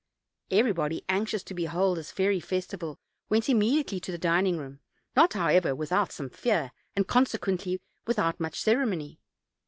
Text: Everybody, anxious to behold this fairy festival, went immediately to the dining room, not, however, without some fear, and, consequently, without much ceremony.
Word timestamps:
Everybody, 0.49 1.05
anxious 1.09 1.43
to 1.43 1.53
behold 1.53 1.99
this 1.99 2.11
fairy 2.11 2.39
festival, 2.39 2.97
went 3.29 3.47
immediately 3.49 3.99
to 3.99 4.11
the 4.11 4.17
dining 4.17 4.57
room, 4.57 4.79
not, 5.15 5.33
however, 5.33 5.75
without 5.75 6.11
some 6.11 6.31
fear, 6.31 6.71
and, 6.95 7.07
consequently, 7.07 7.79
without 8.07 8.39
much 8.39 8.59
ceremony. 8.59 9.19